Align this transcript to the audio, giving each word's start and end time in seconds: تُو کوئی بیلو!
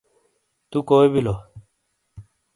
تُو 0.69 0.77
کوئی 0.87 1.07
بیلو! 1.13 1.35